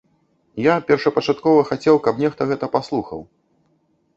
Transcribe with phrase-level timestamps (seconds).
[0.67, 3.19] Я першапачаткова хацеў, каб нехта гэта паслухаў.